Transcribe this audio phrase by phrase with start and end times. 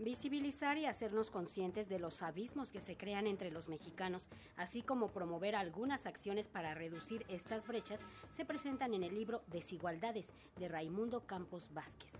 [0.00, 5.08] visibilizar y hacernos conscientes de los abismos que se crean entre los mexicanos, así como
[5.08, 11.26] promover algunas acciones para reducir estas brechas, se presentan en el libro Desigualdades de Raimundo
[11.26, 12.12] Campos Vázquez.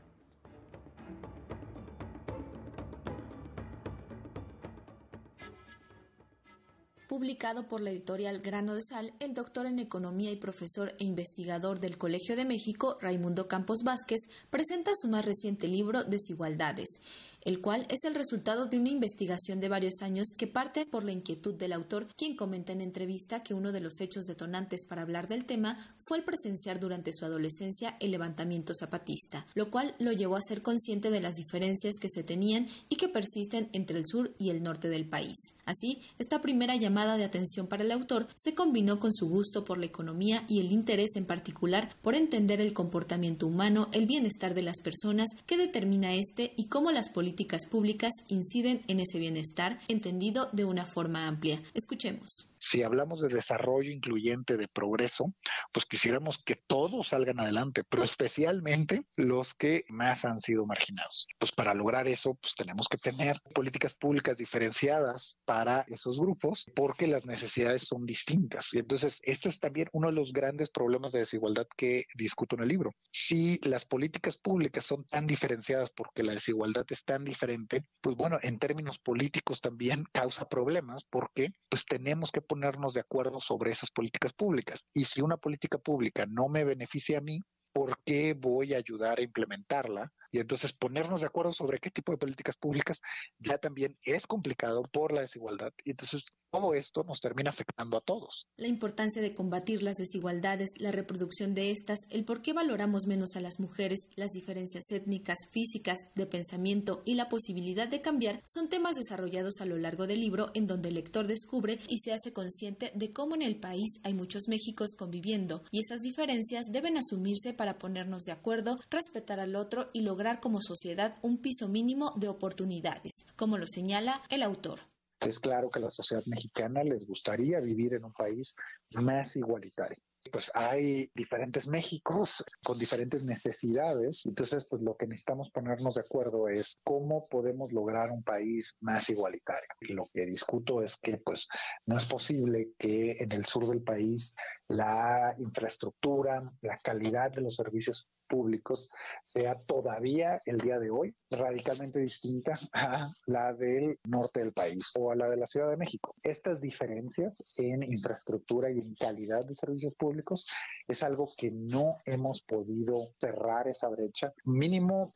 [7.10, 11.80] Publicado por la editorial Grano de Sal, el doctor en Economía y profesor e investigador
[11.80, 17.00] del Colegio de México, Raimundo Campos Vázquez, presenta su más reciente libro Desigualdades
[17.42, 21.12] el cual es el resultado de una investigación de varios años que parte por la
[21.12, 25.28] inquietud del autor, quien comenta en entrevista que uno de los hechos detonantes para hablar
[25.28, 30.36] del tema fue el presenciar durante su adolescencia el levantamiento zapatista, lo cual lo llevó
[30.36, 34.34] a ser consciente de las diferencias que se tenían y que persisten entre el sur
[34.38, 35.54] y el norte del país.
[35.64, 39.78] Así, esta primera llamada de atención para el autor se combinó con su gusto por
[39.78, 44.62] la economía y el interés en particular por entender el comportamiento humano, el bienestar de
[44.62, 50.48] las personas, qué determina este y cómo las políticas públicas inciden en ese bienestar entendido
[50.52, 51.60] de una forma amplia.
[51.74, 52.46] Escuchemos.
[52.62, 55.32] Si hablamos de desarrollo incluyente, de progreso,
[55.72, 61.26] pues quisiéramos que todos salgan adelante, pero especialmente los que más han sido marginados.
[61.38, 67.06] Pues para lograr eso, pues tenemos que tener políticas públicas diferenciadas para esos grupos porque
[67.06, 68.74] las necesidades son distintas.
[68.74, 72.62] Y entonces, esto es también uno de los grandes problemas de desigualdad que discuto en
[72.64, 72.96] el libro.
[73.12, 78.40] Si las políticas públicas son tan diferenciadas porque la desigualdad es tan diferente, pues bueno,
[78.42, 83.92] en términos políticos también causa problemas porque pues tenemos que ponernos de acuerdo sobre esas
[83.92, 84.84] políticas públicas.
[84.92, 87.40] Y si una política pública no me beneficia a mí,
[87.72, 90.12] ¿por qué voy a ayudar a implementarla?
[90.32, 93.00] Y entonces ponernos de acuerdo sobre qué tipo de políticas públicas
[93.38, 95.72] ya también es complicado por la desigualdad.
[95.84, 98.46] Y entonces todo esto nos termina afectando a todos.
[98.56, 103.36] La importancia de combatir las desigualdades, la reproducción de estas, el por qué valoramos menos
[103.36, 108.68] a las mujeres, las diferencias étnicas, físicas, de pensamiento y la posibilidad de cambiar son
[108.68, 112.32] temas desarrollados a lo largo del libro en donde el lector descubre y se hace
[112.32, 117.54] consciente de cómo en el país hay muchos Méxicos conviviendo y esas diferencias deben asumirse
[117.54, 122.28] para ponernos de acuerdo, respetar al otro y lograr como sociedad un piso mínimo de
[122.28, 124.80] oportunidades, como lo señala el autor.
[125.20, 128.54] Es claro que a la sociedad mexicana les gustaría vivir en un país
[128.96, 134.26] más igualitario pues hay diferentes Méxicos con diferentes necesidades.
[134.26, 139.08] Entonces, pues lo que necesitamos ponernos de acuerdo es cómo podemos lograr un país más
[139.08, 139.68] igualitario.
[139.80, 141.48] Y lo que discuto es que pues
[141.86, 144.34] no es posible que en el sur del país
[144.70, 148.88] la infraestructura, la calidad de los servicios públicos
[149.24, 155.10] sea todavía el día de hoy radicalmente distinta a la del norte del país o
[155.10, 156.14] a la de la Ciudad de México.
[156.22, 160.46] Estas diferencias en infraestructura y en calidad de servicios públicos
[160.86, 165.10] es algo que no hemos podido cerrar esa brecha mínimo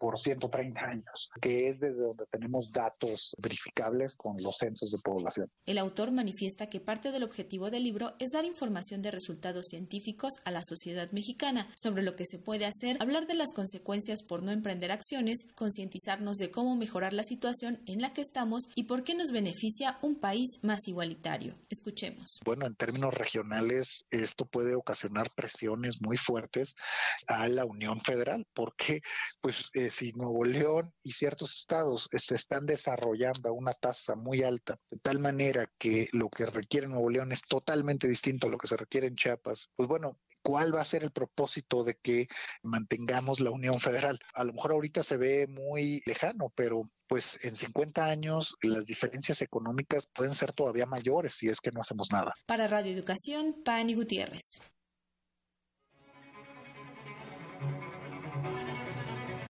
[0.00, 5.50] por 130 años, que es desde donde tenemos datos verificables con los censos de población.
[5.66, 10.34] El autor manifiesta que parte del objetivo del libro es dar información de resultados científicos
[10.44, 14.42] a la sociedad mexicana sobre lo que se puede hacer, hablar de las consecuencias por
[14.42, 19.04] no emprender acciones, concientizarnos de cómo mejorar la situación en la que estamos y por
[19.04, 21.54] qué nos beneficia un país más igualitario.
[21.68, 22.40] Escuchemos.
[22.44, 26.74] Bueno, en términos regionales, esto puede ocasionar presiones muy fuertes
[27.26, 29.00] a la Unión Federal, porque
[29.40, 34.42] pues eh, si Nuevo León y ciertos estados se están desarrollando a una tasa muy
[34.42, 38.58] alta, de tal manera que lo que requiere Nuevo León es totalmente distinto a lo
[38.58, 42.28] que se requiere en Chiapas, pues bueno, cuál va a ser el propósito de que
[42.62, 44.20] mantengamos la Unión Federal.
[44.34, 49.40] A lo mejor ahorita se ve muy lejano, pero pues en 50 años las diferencias
[49.42, 52.34] económicas pueden ser todavía mayores si es que no hacemos nada.
[52.46, 54.60] Para Radio Educación, Pani Gutiérrez.